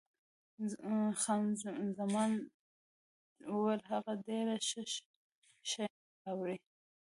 خان 1.21 1.45
زمان 1.97 2.31
وویل، 3.51 3.81
هغه 3.91 4.13
ډېر 4.27 4.47
ښه 4.67 4.81
شیان 5.69 5.95
راوړي. 6.23 6.57